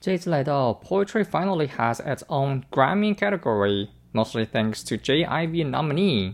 [0.00, 5.25] 这次来到 Poetry finally has its own Grammy category, mostly thanks to J.
[5.25, 6.33] Ivy nominee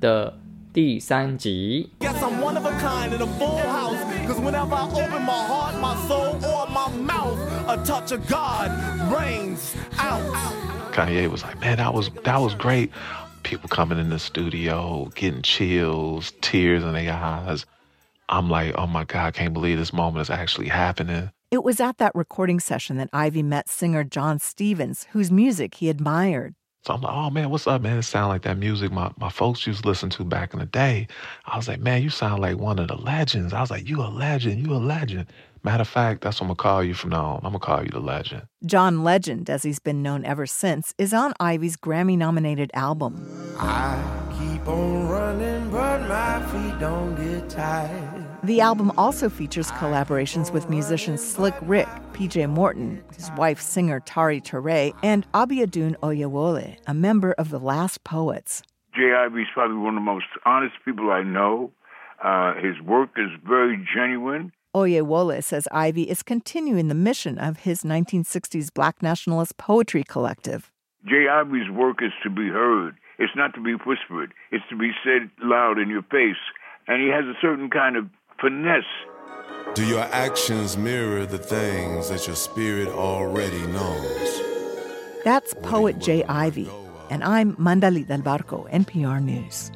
[0.00, 0.38] 的
[0.72, 1.90] 第三集。
[2.00, 3.98] Guess I'm one of a kind in a full house.
[4.26, 7.38] Cause whenever I open my heart, my soul, or my mouth,
[7.68, 8.70] a touch of God
[9.12, 10.22] rains out.
[10.92, 12.90] Kanye was like, "Man, that was that was great."
[13.42, 17.66] People coming in the studio, getting chills, tears in their eyes.
[18.30, 21.80] I'm like, "Oh my God, I can't believe this moment is actually happening." It was
[21.80, 26.54] at that recording session that Ivy met singer John Stevens, whose music he admired.
[26.82, 27.98] So I'm like, "Oh man, what's up, man?
[27.98, 30.66] It sound like that music my my folks used to listen to back in the
[30.66, 31.06] day."
[31.46, 34.02] I was like, "Man, you sound like one of the legends." I was like, "You
[34.02, 35.26] a legend, you a legend."
[35.64, 37.36] Matter of fact, that's what I'm gonna call you from now on.
[37.36, 38.42] I'm gonna call you the legend.
[38.66, 43.26] John Legend, as he's been known ever since, is on Ivy's Grammy nominated album.
[43.58, 43.96] I
[44.38, 48.26] keep on running, but my feet don't get tired.
[48.42, 54.42] The album also features collaborations with musicians Slick Rick, PJ Morton, his wife singer Tari
[54.42, 58.62] Ture, and Abiodun Oyewole, a member of the Last Poets.
[58.94, 59.14] J.
[59.14, 61.72] Ivy's probably one of the most honest people I know.
[62.22, 64.52] Uh, his work is very genuine.
[64.74, 70.72] Oyewole says Ivy is continuing the mission of his 1960s Black Nationalist Poetry Collective.
[71.06, 71.28] J.
[71.28, 72.96] Ivy's work is to be heard.
[73.18, 74.34] It's not to be whispered.
[74.50, 76.42] It's to be said loud in your face.
[76.88, 78.08] And he has a certain kind of
[78.40, 78.82] finesse.
[79.74, 84.42] Do your actions mirror the things that your spirit already knows?
[85.24, 86.68] That's poet Jay Ivy,
[87.10, 89.70] and I'm Mandali Del Barco, NPR News.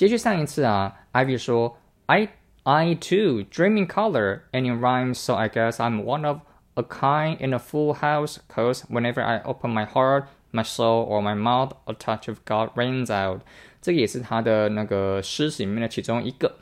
[0.00, 2.28] 接续上一次啊，Ivy 说，I
[2.64, 6.40] I too dream in color and in rhyme, so I guess I'm one of
[6.74, 8.38] a kind in a full house.
[8.48, 12.70] Cause whenever I open my heart, my soul or my mouth, a touch of God
[12.74, 13.40] rains out。
[13.80, 16.56] 这个也是他的那个诗词里面的其中一个。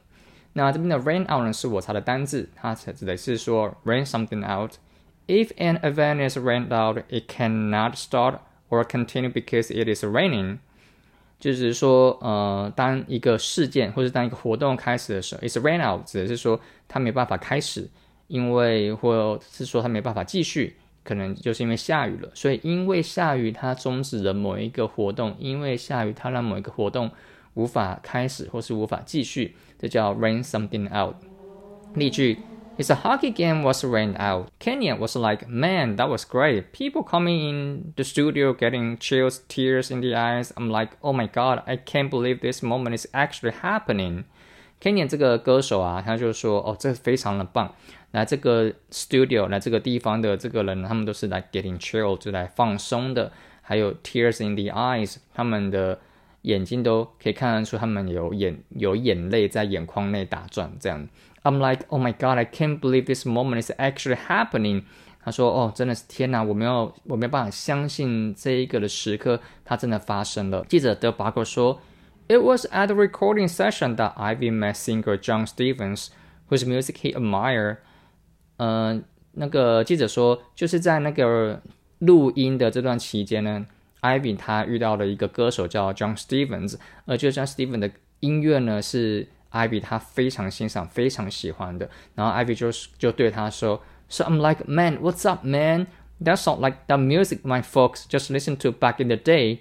[0.53, 8.39] 那这边的 rain out 呢是我查的单字，它指的是说 rain something out。If an event is rained out, it cannot start
[8.69, 10.59] or continue because it is raining.
[11.40, 17.90] 就是说，呃，当一个事件或者当一个活动开始的时候，it's ran out，指的是说它没办法开始，
[18.28, 27.10] 因为或是说它没办法继续，可能就是因为下雨了，所以因为下雨它终止了某一个活动，因为下雨它让某一个活动
[27.54, 31.16] 无法开始或是无法继续，这叫 rain something out。
[31.94, 32.38] 例句。
[32.79, 34.51] His hockey game was rained out.
[34.59, 36.73] Kenya was like, man, that was great.
[36.73, 40.53] People coming in the studio getting chills, tears in the eyes.
[40.57, 44.25] I'm like, oh my god, I can't believe this moment is actually happening.
[44.81, 47.73] Kenya 这个歌手啊，他就说，哦，这非常的棒。
[48.11, 53.31] 来这个 studio，来这个地方的这个人，他们都是来 getting chill，就来放松的。
[53.63, 56.01] 还有 tears in the eyes，他们的
[56.43, 61.09] 眼睛都可以看得出他们有眼有眼泪在眼眶内打转，这样。
[61.44, 64.84] I'm like, oh my god, I can't believe this moment is actually happening.
[65.22, 71.82] 他说：“哦，真的是天哪，我没有，我没有办法相信这一个的时刻，它真的发生了。”记者德巴克说
[72.28, 76.08] ：“It was at the recording session that Ivy met singer John Stevens,
[76.50, 77.78] whose music he admired.”
[78.58, 79.02] 呃，
[79.34, 81.62] 那个记者说，就是在那个
[82.00, 83.66] 录音的这段期间呢
[84.02, 86.76] ，Ivy 他遇到了一个歌手叫 John Stevens，
[87.06, 89.28] 而这 John Stevens 的音乐呢是。
[89.53, 95.87] Ivy 他非常欣赏、非常喜欢的，然后 Ivy 就就对他说：“So I'm like, man, what's up, man?
[96.23, 99.59] That sound like the music my folks just listened to back in the day。”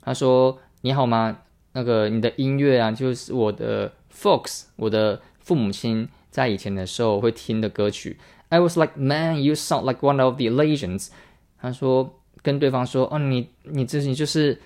[0.00, 1.38] 他说：“你好吗？
[1.72, 11.08] 那个你的音乐啊，就是我的 folks，我的父母亲在以前的时候会听的歌曲。”I was like, man, you sound like one of the legends。
[11.60, 14.58] 他说跟对方说：“哦，你你这你就是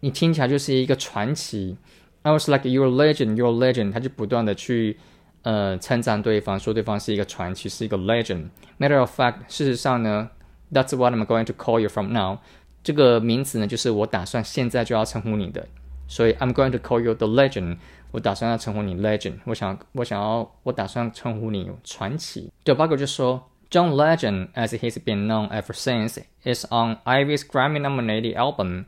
[0.00, 1.76] 你听起来就是一个传奇。”
[2.22, 3.92] I was like your legend, your legend。
[3.92, 4.98] 他就不断的去
[5.42, 10.30] 呃称赞对方，说对方是一个传奇，是一个 legend。Matter of fact，事实上呢，
[10.72, 12.38] That's what I'm going to call you from now。
[12.82, 15.66] 这个名词呢，就是我打算现在就要称呼你的，
[16.06, 17.78] 所以 I'm going to call you the legend。
[18.10, 19.38] 我打算要称呼你 legend。
[19.44, 22.50] 我想，我想要，我打算称呼你传奇。
[22.62, 28.36] 对 b u g 就说，John Legend, as he's been known ever since, is on Ivy's Grammy-nominated
[28.36, 28.84] album.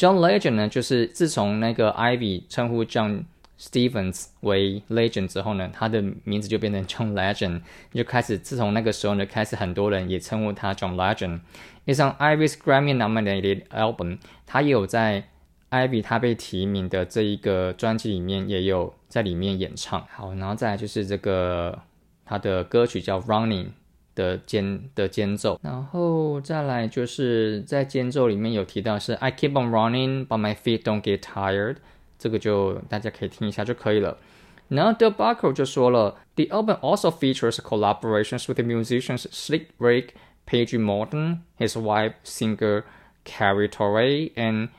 [0.00, 3.24] John Legend 呢，就是自从那个 Ivy 称呼 John
[3.58, 7.60] Stevens 为 Legend 之后呢，他的名字就变成 John Legend，
[7.92, 11.40] 就开始自从那个时候呢，开始很多人也称呼他 John Legend。
[11.84, 15.24] It's on Ivy's Grammy-nominated album，他也有在
[15.68, 20.06] Ivy 他被提名的这一个专辑里面也有在里面演唱。
[20.10, 21.78] 好，然后再来就是这个
[22.24, 23.66] 他的歌曲叫 Running。
[24.19, 31.77] 的间的间奏，然后再来就是在间奏里面有提到是 I keep on running, but my feet don't get tired，
[32.17, 34.17] 这个就大家可以听一下就可以了。
[34.69, 40.15] 然后 Del Barco 就说了，The album also features collaborations with the musicians Slick Rick,
[40.47, 42.83] Paige Morton, his wife singer
[43.23, 44.69] Carrie Torre, and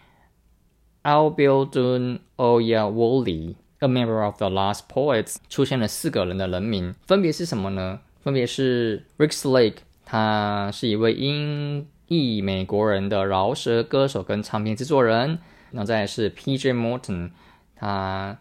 [1.04, 8.00] Albildun Oyawole, a member of the Last Poets，出现了四个人的人名，分别是什么呢？
[8.21, 15.39] 分别是 Rick Slake，他是一位英裔美国人的饶舌歌手跟唱片制作人。
[15.71, 16.73] 然后再来是 P.J.
[16.73, 17.31] Morton，
[17.75, 18.37] 他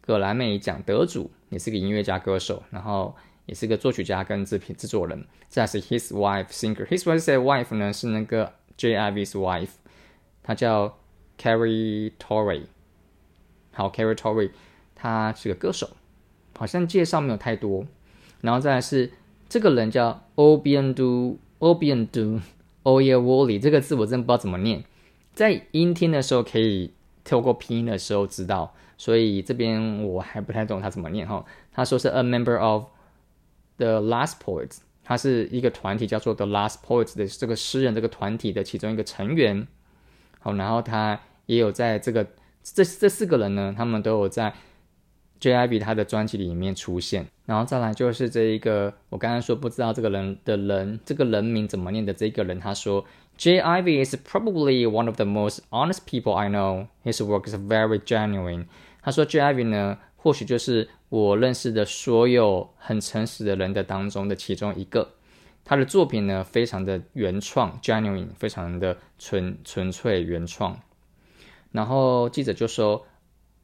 [0.00, 3.14] 格莱美奖得主，也是个音乐家歌手，然后
[3.46, 5.24] 也是个作曲家跟制片制作人。
[5.48, 9.70] 再是 His wife singer，His wife 呢是那个 J.I.V.'s wife，
[10.42, 10.98] 他叫
[11.38, 12.64] Carrie Torrey。
[13.70, 14.50] 好，Carrie Torrey，
[14.96, 15.96] 他是个歌手，
[16.58, 17.86] 好像介绍没有太多。
[18.40, 19.12] 然后再来是
[19.52, 22.40] 这个人叫 Obiandu Obiandu
[22.84, 24.82] Oyewole，这个字我真不知道怎么念。
[25.34, 31.44] 在音听的时候可以透过拼音的时候知道，所以这边我还不太懂他怎么念哈。
[31.70, 32.86] 他说是 a member of
[33.76, 39.68] the Last Poets，他是一个团体叫做 The Last Poets 的这个诗人这个团体的其中一个成员。
[40.38, 42.26] 好，然后他也有在这个
[42.62, 44.54] 这这四个人呢，他们都有在
[45.42, 47.26] J.I.B 他的专辑里面出现。
[47.46, 53.04] 然后再来就是这一个我刚刚说不知道这个人的人这个人名怎么念的这个人，他说。
[53.38, 56.86] JIV is probably one of the most honest people I know.
[57.02, 58.66] His work is very genuine.
[59.00, 65.14] 他说 JIV 呢，或许就是我认识的所有很诚实的人的当中的其中一个。
[65.64, 70.78] 他的作品呢，非常的原创，genuine，非常的纯纯粹原创。
[71.72, 73.06] 然后记者就说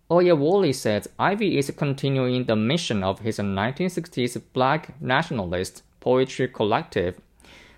[0.08, 6.52] ，Oh yeah, Wally said Ivy is continuing the mission of his 1960s Black nationalist poetry
[6.52, 7.16] collective.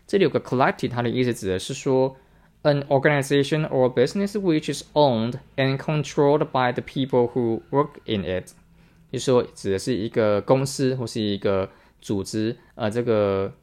[0.07, 2.15] 这里有个 collective，它的意思指的是说，
[2.63, 8.51] an organization or business which is owned and controlled by the people who work in it，
[9.11, 11.69] 就是说指的是一个公司或是一个
[12.01, 13.53] 组织，呃，这个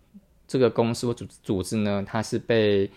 [0.49, 2.91] 这个公司或组组织呢，它是被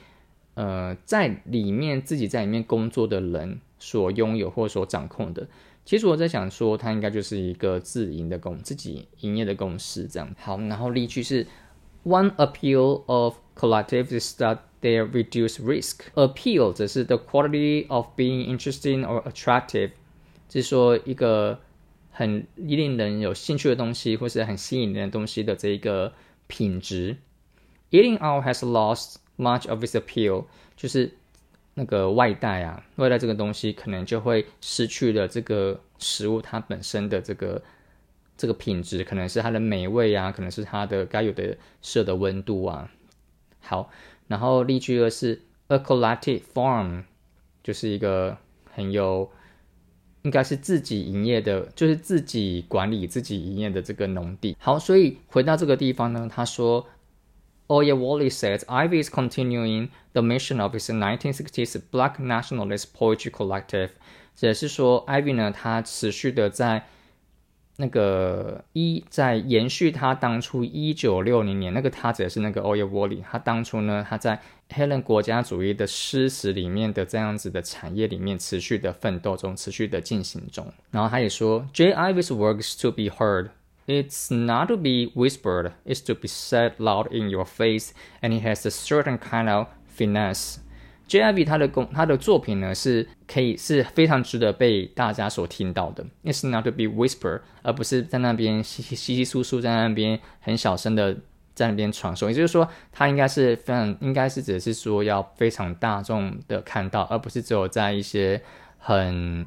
[0.56, 5.49] 呃在里面自己在里面工作的人 所拥有或所掌控的。
[5.85, 10.33] 其实我在想说，它应该就是一个自营的公自己营业的公司这样。
[10.39, 11.49] 好，然后例句是。
[12.03, 16.07] One appeal of collectives is that they reduce risk.
[16.15, 19.91] Appeal 则是 the quality of being interesting or attractive，
[20.49, 21.61] 就是说一个
[22.11, 26.15] 很令人有兴趣的东西，或是很吸引人的东西的这一个
[26.47, 27.19] 品质。
[27.91, 30.47] Eating out has lost much of its appeal，
[30.79, 31.19] 就是
[31.75, 37.63] 那个外带啊，外带这个东西可能就会失去了这个食物它本身的这个。
[38.37, 42.91] 这个品质可能是它的美味啊，可能是它的该有的设的温度啊。
[43.61, 43.91] 好，
[44.29, 47.03] 然后例句二是 a collective farm，
[47.63, 48.39] 就是一个
[48.73, 49.31] 很有
[50.23, 54.57] 应该是自己营业的，就是自己管理自己营业的这个农地。
[54.59, 56.87] 好，所以回到这个地方呢，他说
[57.70, 63.90] ，Oya Wally says Ivy is continuing the mission of its 1960s Black nationalist poetry collective，
[64.40, 66.86] 也是说，Ivy 呢，他持续的在。
[67.78, 74.40] 那个一在延续他当初一九六零年那个他指的是那个 Oya Wally，他当初呢他在
[74.70, 80.72] 黑人国家主义的诗词里面的这样子的产业里面持续的奋斗中，持续的进行中。
[80.90, 81.94] 然后他也说，J.
[81.94, 83.50] Ivy's work is to be heard.
[83.91, 85.73] It's not to be whispered.
[85.85, 87.91] It's to be said loud in your face,
[88.23, 90.59] and he has a certain kind of finesse.
[91.09, 91.45] J.I.V.
[91.45, 96.07] 他的工他的作品呢，是可以是非常值得被大家所听到的。
[96.23, 101.17] It's not to be whispered，而不是在那边稀稀稀稀疏疏在那边很小声的
[101.53, 102.31] 在那边传说。
[102.31, 108.41] 也就是说，他应该是非常应该是指的是说要非常大众的看到，而不是只有在一些
[108.79, 109.45] 很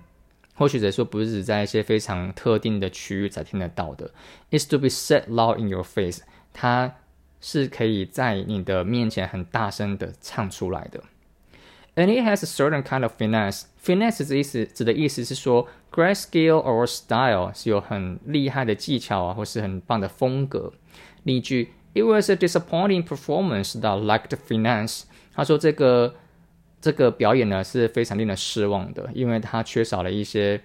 [0.55, 4.11] 或许者说不是只在一些非常特定的区域才听得到的。
[4.51, 6.19] It's to be said loud in your face，
[6.53, 6.95] 它
[7.41, 11.03] 是可以在你的面前很大声的唱出来的。
[11.95, 13.63] And it has a certain kind of finesse.
[13.83, 20.73] Finesse 的意思指的意思是说，great skill or style 是有很厉害的技巧啊，或是很棒的风格。
[21.23, 25.03] 例句：It was a disappointing performance that lacked finesse。
[25.35, 26.15] 他说这个
[26.83, 30.61] 这个表演呢是非常令人失望的，因为它缺少了一些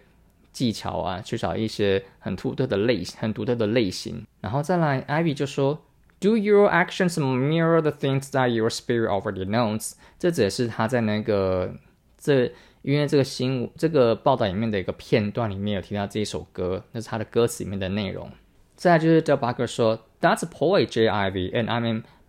[0.53, 4.27] 技巧啊，缺少一些很独特的类型很独特的类型。
[4.41, 5.85] 然后再来，Ivy 就说。
[6.21, 9.93] Do your actions mirror the things that your spirit already knows？
[10.19, 11.73] 这只是他在那个
[12.19, 12.51] 这，
[12.83, 18.29] 因为这个新这个报道里面的一个片段里面有提到这一首歌，那是他的歌词里面的内容。
[18.75, 21.31] 再就是 Del Barco 说，That's poet J I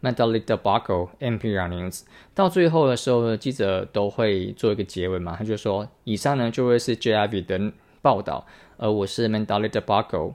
[0.01, 2.01] V and I'm in Medley Del Barco Imperial News。
[2.33, 8.45] 到最后的时候，记者都会做一个结尾嘛，他就说，以上呢就会是 J I V 的报道，
[8.77, 10.33] 而我是 Medley Del Barco。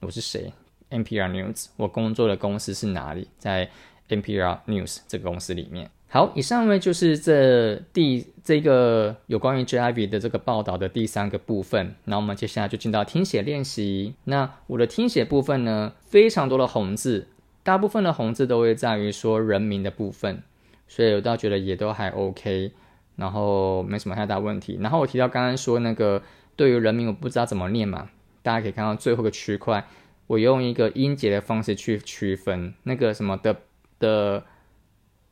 [0.00, 0.52] 我是谁
[0.90, 3.28] ？NPR News，我工作的公司是哪里？
[3.38, 3.68] 在
[4.08, 5.90] NPR News 这个公司里面。
[6.10, 11.94] 好，以上呢就是这第这个有关于 JIV 的这个报道的第三个部分。
[12.04, 14.14] 那我们接下来就进到听写练习。
[14.24, 17.26] 那我的听写部分呢，非常多的红字，
[17.68, 20.42] 大部分的红字都会在于说人名的部分，
[20.86, 22.72] 所以我倒觉得也都还 OK，
[23.16, 24.78] 然后没什么太大问题。
[24.80, 26.22] 然后我提到刚刚说那个
[26.56, 28.08] 对于人名我不知道怎么念嘛，
[28.42, 29.86] 大家可以看到最后个区块，
[30.28, 33.54] 我用一个音节的方式去区分那个什么的
[33.98, 34.44] 的。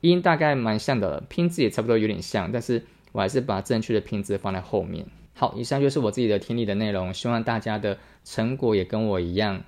[0.00, 5.04] 音大概蛮像的，拼字也差不多有点像，但是我还是把正确的拼字放在后面。
[5.34, 9.64] 好，以上就是我自己的听力的内容，希望大家的成果也跟我一样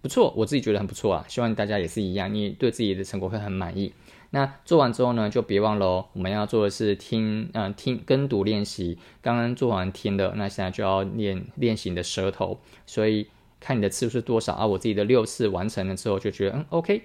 [0.00, 3.92] 不错，我自己觉得很不错啊，希望大家也是一样，你对自己的成果会很满意。
[4.34, 8.98] 那做完之后呢，就别忘了哦，我们要做的是听，嗯，听跟读练习。
[9.22, 13.28] 刚刚做完听的，那现在就要练练习你的舌头，所以
[13.60, 14.66] 看你的次数是多少啊。
[14.66, 17.02] 我自己的六次完成了之后，就觉得嗯，OK。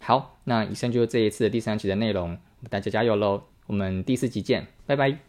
[0.00, 2.36] 好，那以上就是这一次的第三集的内容，
[2.68, 5.16] 大家加油喽，我们第四集见，拜拜。